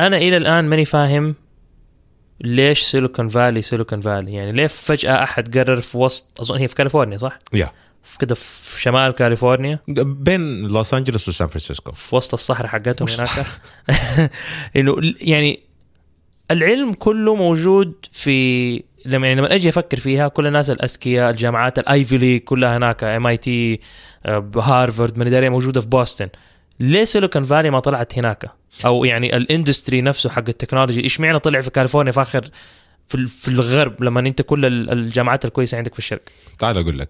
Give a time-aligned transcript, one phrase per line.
[0.00, 1.34] أنا إلى الآن ماني فاهم
[2.40, 4.32] ليش سيليكون فالي سيليكون فالي.
[4.32, 8.34] يعني ليه فجأة أحد قرر في وسط أظن هي في كاليفورنيا صح؟ يا في كده
[8.34, 9.78] في شمال كاليفورنيا.
[9.88, 11.92] بين لوس أنجلوس وسان فرانسيسكو.
[11.92, 13.46] في وسط الصحراء حقتهم هناك.
[14.76, 15.60] إنه يعني
[16.50, 21.88] العلم كله موجود في لما يعني لما أجي أفكر فيها كل الناس الأذكياء الجامعات ال
[21.88, 23.80] Ivy League كلها هناك MIT
[24.56, 26.28] هارفارد من داري موجودة في بوسطن.
[26.82, 28.50] ليه سيليكون فالي ما طلعت هناك؟
[28.84, 32.50] أو يعني ال industry نفسه حق ال technology إيش معنى طلع في كاليفورنيا في اخر
[33.08, 36.20] في في الغرب لما أنت كل ال- الجامعات الكويسة عندك في الشرق؟
[36.58, 37.08] تعال أقول لك.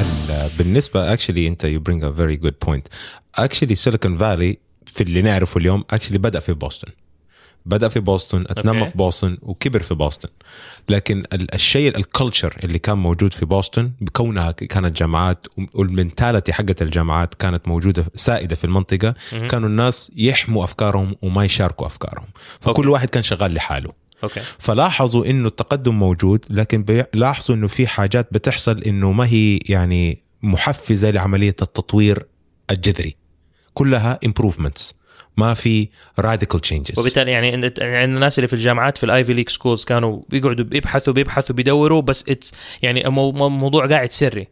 [0.00, 2.88] ال- بالنسبة actually أنت you bring a very good point
[3.34, 6.88] actually سيليكون فالي في اللي نعرفه اليوم actually بدأ في بوسطن.
[7.66, 8.90] بدأ في بوسطن اتنمى okay.
[8.90, 10.28] في بوسطن وكبر في بوسطن.
[10.88, 16.52] لكن ال- الشيء ال culture اللي كان موجود في بوسطن بكونها كانت جامعات وال mentality
[16.52, 19.14] حقت الجامعات كانت موجودة سائدة في المنطقة.
[19.32, 19.48] مهم.
[19.48, 22.26] كانوا الناس يحموا أفكارهم وما يشاركوا أفكارهم.
[22.60, 22.88] فكل okay.
[22.88, 23.92] واحد كان شغال لحاله.
[24.22, 24.40] okay.
[24.58, 31.10] فلاحظوا إنه التقدم موجود لكن بيلاحظوا إنه في حاجات بتحصل إنه ما هي يعني محفزة
[31.10, 32.26] لعملية التطوير
[32.70, 33.16] الجذري.
[33.74, 34.92] كلها improvements.
[35.36, 35.88] ما في
[36.20, 36.98] radical changes.
[36.98, 40.64] وبالتالي يعني إن- يعني الناس اللي في الجامعات في ال Ivy League schools كانوا بيقعدوا
[40.64, 44.48] بيبحثوا بيبحثوا بيدوروا بس it's يعني المو- مو- الموضوع قاعد سري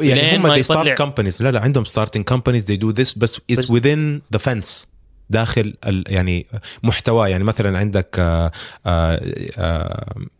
[0.00, 1.40] يعني هم they start companies.
[1.42, 2.62] لا لا عندهم starting companies.
[2.62, 4.86] They do this بس it's بس- within the fence.
[5.30, 5.74] داخل
[6.08, 6.46] يعني
[6.82, 7.30] محتوى.
[7.30, 8.20] يعني مثلا عندك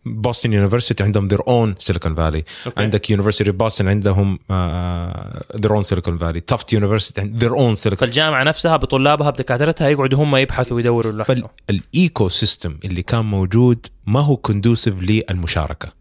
[0.07, 2.45] بوسطن university عندهم their own سيليكون فالي.
[2.77, 8.45] عندك university بوسطن عندهم آه، their own سيليكون فالي تفتس university their own سيليكون فالجامعة
[8.45, 14.37] نفسها بطلابها بدكاترتها يقعدوا هم يبحثوا ويدوروا لوحدهم فال ecosystem اللي كان موجود ما هو
[14.37, 15.93] conducive للمشاركة.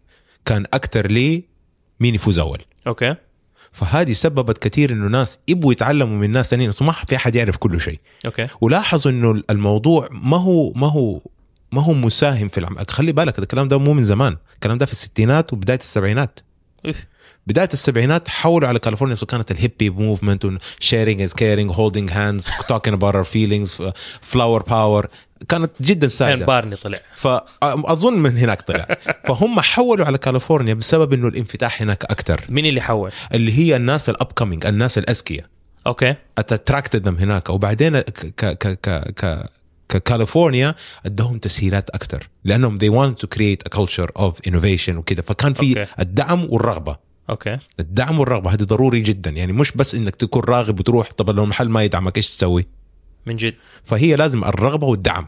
[0.44, 2.62] كان أكثر لمين يفوز أول.
[2.86, 3.14] okay.
[3.76, 6.72] فهذه سببت كثير إنه ناس يبغوا يتعلموا من ناس ثانيين.
[6.80, 8.00] ما في أحد يعرف كل شيء.
[8.26, 8.46] okay.
[8.60, 11.20] ولاحظوا إنه الموضوع ما هو ما هو
[11.72, 12.84] ما هو مساهم في العمل.
[12.90, 14.36] خلي بالك الكلام ده مو من زمان.
[14.54, 16.40] الكلام ده في الستينات وبداية السبعينات.
[16.84, 16.94] إيه.
[17.46, 20.46] بداية السبعينات حولوا على كاليفورنيا so كانت ال hippie movement
[20.80, 23.82] sharing is caring holding hands talking about our feelings
[24.20, 25.08] flower power
[25.48, 26.98] كانت جدا كان سائده بارني طلع.
[27.14, 28.86] فاظن من هناك طلع.
[29.28, 34.08] فهم حولوا على كاليفورنيا بسبب إنه الانفتاح هناك أكثر مين اللي حول؟ اللي هي الناس
[34.08, 35.44] ال upcoming الناس الاذكياء
[35.86, 36.14] okay.
[36.38, 37.50] attracted هناك.
[37.50, 38.88] وبعدين ك ك ك
[39.24, 39.50] ك
[39.88, 40.74] ككاليفورنيا
[41.06, 45.80] عندهم تسهيلات أكثر لأنهم they want to create a culture of innovation وكذا فكان في
[45.80, 45.92] okay.
[46.00, 47.05] الدعم والرغبة.
[47.30, 47.58] okay.
[47.80, 49.30] الدعم والرغبة هذه ضروري جدا.
[49.30, 52.66] يعني مش بس إنك تكون راغب وتروح طب لو المحل ما يدعمك إيش تسوي؟
[53.26, 53.54] من جد.
[53.84, 55.26] فهي لازم الرغبة والدعم.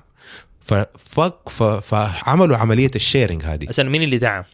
[0.65, 3.71] ففك ف- فعملوا عملية ال sharing هذه.
[3.71, 4.45] أصلا مين اللي دعم؟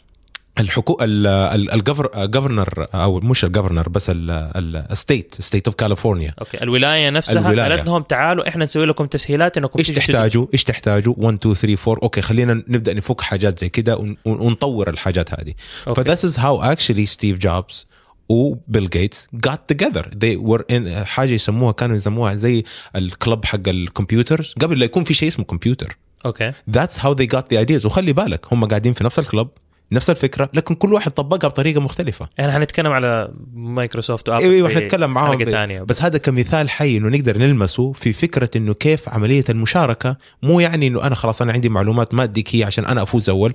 [0.60, 7.68] الحكو الجفرنر أو مش الجفرنر بس الستيت ستيت اوف كاليفورنيا أوكي الولاية نفسها الولاية.
[7.70, 11.90] قالت لهم تعالوا إحنا نسوي لكم تسهيلات إنكم إيش تحتاجوا؟ إيش تحتاجوا؟ 1 2 3
[11.90, 15.54] 4 okay خلينا نبدأ نفك حاجات زي كده ون- ونطور الحاجات هذه.
[15.96, 17.86] ف this is how actually ستيف جوبز
[18.28, 20.02] وبيل جيتس got together.
[20.02, 22.64] They were in حاجة يسموها كانوا يسموها زي
[22.96, 26.52] ال club حق ال computers قبل لا يكون في شيء اسمه كمبيوتر okay.
[26.52, 27.84] That's how they got the ideas.
[27.84, 29.48] وخلي بالك هم قاعدين في نفس ال club.
[29.92, 32.28] نفس الفكرة لكن كل واحد طبقها بطريقة مختلفة.
[32.40, 35.82] إحنا حنتكلم على مايكروسوفت وآبل أيوه حنتكلم معاهم حلقه ثانية.
[35.82, 40.86] بس هذا كمثال حي إنه نقدر نلمسه في فكرة إنه كيف عملية المشاركة مو يعني
[40.86, 43.52] إنه أنا خلاص أنا عندي معلومات ما أديك هي عشان أنا أفوز أول.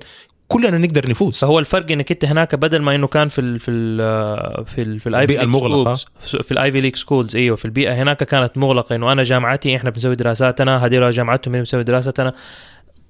[0.48, 1.38] كلنا نقدر نفوز.
[1.38, 5.00] فهو الفرق إنك أنت هناك بدل ما إنه كان في ال في ال في ال
[5.00, 5.94] في ال Ivy المغلقة.
[6.20, 9.90] في ال Ivy League schools إيوه في البيئة هناك كانت مغلقة إنه أنا جامعتي إحنا
[9.90, 12.32] بنسوي دراساتنا هذول جامعتهم بنسوي دراستنا.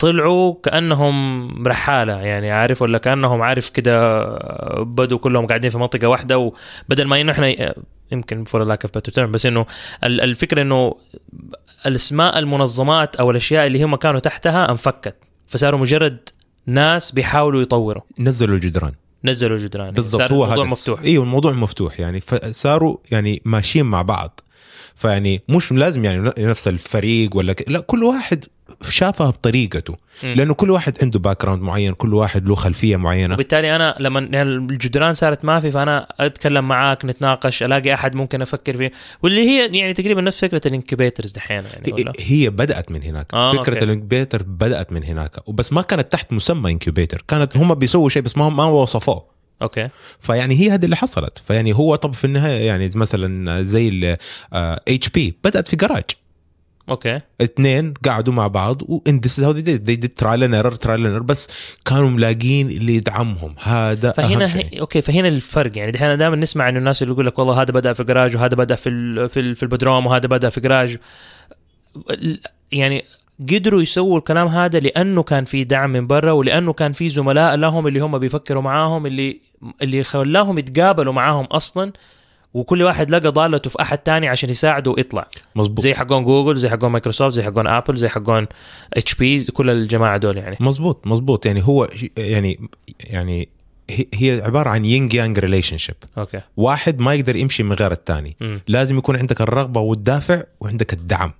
[0.00, 4.24] طلعوا كأنهم رحالة يعني عارف ولا كأنهم عارف كده
[4.82, 7.74] بدوا كلهم قاعدين في منطقة واحدة وبدل ما إنه إحنا
[8.12, 9.66] يمكن for lack of better بس إنه
[10.04, 10.94] ال- الفكرة إنه
[11.86, 15.14] الأسماء المنظمات أو الأشياء اللي هم كانوا تحتها انفكت
[15.48, 16.28] فصاروا مجرد
[16.66, 18.02] ناس بيحاولوا يطوروا.
[18.18, 18.92] نزلوا الجدران.
[19.24, 21.00] نزلوا الجدران يعني بالضبط هو الموضوع هذا مفتوح.
[21.00, 24.40] إيوه الموضوع مفتوح يعني فصاروا يعني ماشيين مع بعض.
[25.00, 27.64] فيعني مش لازم يعني نفس الفريق ولا ك...
[27.68, 28.44] لا كل واحد
[28.88, 29.96] شافها بطريقته.
[30.22, 30.34] مم.
[30.34, 33.34] لأنه كل واحد عنده background معين كل واحد له خلفية معينة.
[33.34, 38.42] وبالتالي أنا لما يعني الجدران صارت ما في فأنا أتكلم معاك نتناقش ألاقي أحد ممكن
[38.42, 38.92] أفكر فيه.
[39.22, 43.34] واللي هي يعني تقريبا نفس فكرة ال incubators دحين يعني ولا؟ هي بدأت من هناك.
[43.34, 43.84] آه، فكرة.
[43.84, 45.48] ال incubator بدأت من هناك.
[45.48, 49.39] وبس ما كانت تحت مسمى incubator كانت هم بيسووا شيء بس ما هم ما وصفوه.
[49.62, 49.88] okay.
[50.20, 51.38] فيعني هي هذه اللي حصلت.
[51.46, 54.16] فيعني هو طب في النهاية يعني مثلا زي
[54.52, 56.04] اتش بي بدأت في جراج
[56.88, 57.20] okay.
[57.40, 61.48] اثنين قعدوا مع بعض and this how they did trial and error trial and بس
[61.84, 63.54] كانوا ملاقين اللي يدعمهم.
[63.62, 64.80] هذا فهنا أهم شيء.
[64.80, 65.78] okay فهنا الفرق.
[65.78, 68.56] يعني دحين دائما نسمع إنه الناس اللي يقول لك والله هذا بدأ في جراج وهذا
[68.56, 69.28] بدأ في ال...
[69.28, 69.54] في, ال...
[69.54, 70.98] في البدروم وهذا بدأ في جراج
[72.72, 73.04] يعني
[73.48, 77.86] قدروا يسووا الكلام هذا لأنه كان في دعم من برا ولأنه كان في زملاء لهم
[77.86, 79.40] اللي هم بيفكروا معاهم اللي
[79.82, 81.92] اللي خلاهم يتقابلوا معاهم أصلا.
[82.54, 85.28] وكل واحد لقى ضالته في أحد تاني عشان يساعده ويطلع.
[85.56, 85.80] مظبوط.
[85.80, 88.46] زي حقون جوجل زي حقون مايكروسوفت زي حقون آبل زي حقون
[88.94, 90.56] إتش بي كل الجماعة دول يعني.
[90.60, 91.46] مظبوط مظبوط.
[91.46, 92.60] يعني هو يعني
[93.10, 93.48] يعني
[94.14, 96.40] هي- عبارة عن yin yang relationship okay.
[96.56, 98.36] واحد ما يقدر يمشي من غير الثاني.
[98.68, 101.32] لازم يكون عندك الرغبة والدافع وعندك الدعم.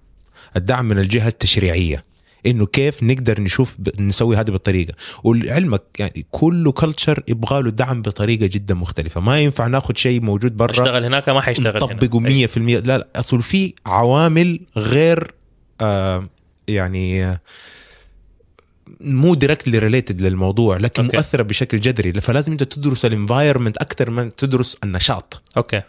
[0.56, 2.10] الدعم من الجهة التشريعية.
[2.46, 3.76] إنه كيف نقدر نشوف.
[3.98, 4.94] نسوي هذه بالطريقة.
[5.24, 9.20] ولعلمك يعني كل culture يبغى له دعم بطريقة جدا مختلفة.
[9.20, 10.70] ما ينفع ناخذ شيء موجود برا.
[10.70, 13.08] أشتغل هناك ما حيشتغل نطبقه هنا 100% لا لا.
[13.16, 15.34] أصل في عوامل غير
[15.80, 16.28] آه
[16.68, 17.40] يعني آه
[19.00, 21.04] مو directly related للموضوع لكن.
[21.04, 21.16] okay.
[21.16, 22.20] مؤثرة بشكل جذري.
[22.20, 25.42] فلازم أنت تدرس ال environment أكثر من تدرس النشاط.
[25.56, 25.82] okay.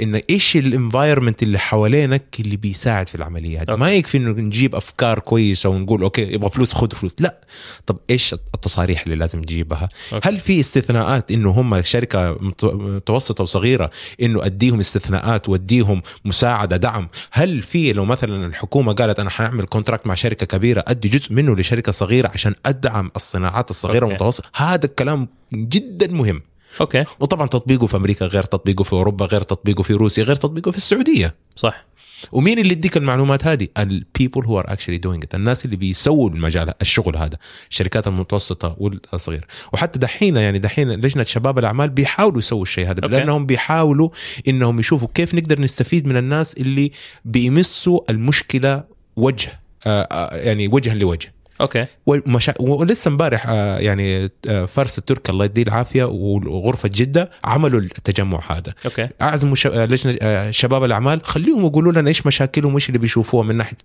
[0.00, 3.76] إن إيش ال environment اللي حوالينك اللي بيساعد في العملية هذه.
[3.76, 7.12] ما يكفي إنه نجيب أفكار كويسة ونقول okay يبغى فلوس خذ فلوس.
[7.18, 7.40] لا.
[7.86, 10.28] طب إيش التصاريح اللي لازم تجيبها okay.
[10.28, 13.90] هل في استثناءات إنه هم شركة مت- متوسطة وصغيرة
[14.22, 20.06] إنه أديهم استثناءات وأديهم مساعدة دعم؟ هل في لو مثلا الحكومة قالت أنا حاعمل contract
[20.06, 24.04] مع شركة كبيرة أدي جزء منه لشركة صغيرة عشان أدعم الصناعات الصغيرة.
[24.06, 26.42] والمتوسطة؟ هذا الكلام جدا مهم.
[26.80, 27.04] okay.
[27.20, 30.76] وطبعا تطبيقه في أمريكا غير تطبيقه في أوروبا غير تطبيقه في روسيا غير تطبيقه في
[30.76, 31.34] السعودية.
[31.56, 31.84] صح.
[32.32, 36.72] ومين اللي يديك المعلومات هذه؟ ال people who are actually doing الناس اللي بيسووا المجال
[36.82, 37.38] الشغل هذا
[37.70, 39.44] الشركات المتوسطة والصغيرة.
[39.72, 43.14] وحتى دحين يعني دحين لجنة شباب الأعمال بيحاولوا يسووا الشيء هذا okay.
[43.16, 44.08] لأنهم بيحاولوا
[44.48, 46.92] إنهم يشوفوا كيف نقدر نستفيد من الناس اللي
[47.24, 48.82] بيمسوا المشكلة
[49.16, 51.34] وجه آه، آه، يعني وجها لوجه.
[51.62, 51.86] okay.
[52.06, 52.54] ومشا...
[52.60, 58.74] ولسه امبارح آه، يعني آه، فارس الترك الله يديه العافية وغرفة جدة عملوا التجمع هذا.
[58.84, 59.08] okay.
[59.22, 59.66] أعزموا ش...
[59.66, 63.76] آه، لجنة شباب الأعمال خليهم يقولوا لنا إيش مشاكلهم وإيش اللي بيشوفوها من ناحية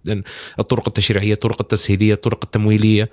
[0.59, 3.09] الطرق التشريعية الطرق التسهيلية الطرق التمويلية.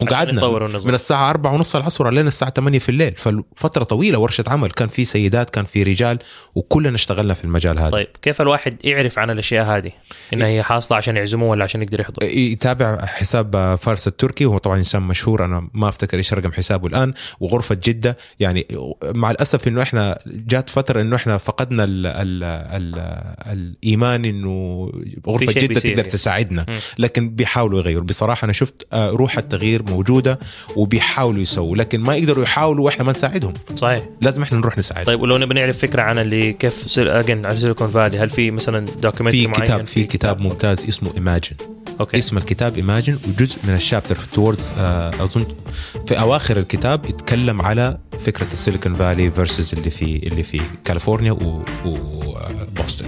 [0.00, 0.68] وقعدنا.
[0.86, 3.14] من الساعة أربعة ونص العصر لين الساعة 8 في الليل.
[3.56, 4.70] ففترة طويلة ورشة عمل.
[4.70, 6.18] كان في سيدات كان في رجال
[6.54, 7.90] وكلنا اشتغلنا في المجال هذا.
[7.90, 9.92] طيب كيف الواحد يعرف عن الأشياء هذه؟
[10.32, 14.76] إنها هي حاصلة عشان يعزموه ولا عشان يقدر يحضر؟ يتابع حساب فارس التركي وهو طبعا
[14.76, 15.44] إنسان مشهور.
[15.44, 17.14] أنا ما أفتكر إيش رقم حسابه الآن.
[17.40, 18.18] وغرفة جدة.
[18.40, 18.66] يعني
[19.04, 22.98] مع الأسف إنه إحنا جات فترة إنه إحنا فقدنا ال ال ال
[23.52, 24.86] الإيمان إنه
[25.26, 26.12] غرفة شيء جدة بيصير تقدر يعني.
[26.12, 26.66] تساعدنا.
[26.98, 28.04] لكن بيحاولوا يغيروا.
[28.04, 30.38] بصراحة أنا شفت آه، روح التغيير موجودة
[30.76, 33.52] وبيحاولوا يسووا لكن ما يقدروا يحاولوا وإحنا ما نساعدهم.
[33.76, 34.02] صحيح.
[34.20, 35.06] لازم إحنا نروح نساعدهم.
[35.06, 38.86] طيب ولو نبي نعرف فكرة عن اللي كيف اجى على سيليكون فالي هل في مثلا
[39.02, 41.56] documentary في كتاب في كتاب ممتاز اسمه Imagine
[42.00, 42.18] okay.
[42.18, 44.72] اسم الكتاب Imagine وجزء من ال chapter towards
[45.20, 45.46] أظن
[46.06, 51.32] في أواخر الكتاب يتكلم على فكرة السيليكون فالي versus اللي في اللي في كاليفورنيا
[51.84, 53.06] وبوسطن